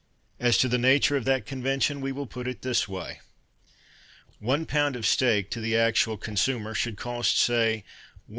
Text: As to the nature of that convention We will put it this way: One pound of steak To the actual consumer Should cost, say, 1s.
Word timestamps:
As 0.39 0.57
to 0.57 0.67
the 0.67 0.79
nature 0.79 1.15
of 1.15 1.25
that 1.25 1.45
convention 1.45 2.01
We 2.01 2.11
will 2.11 2.25
put 2.25 2.47
it 2.47 2.63
this 2.63 2.87
way: 2.87 3.19
One 4.39 4.65
pound 4.65 4.95
of 4.95 5.05
steak 5.05 5.51
To 5.51 5.61
the 5.61 5.77
actual 5.77 6.17
consumer 6.17 6.73
Should 6.73 6.97
cost, 6.97 7.37
say, 7.37 7.83
1s. 8.27 8.29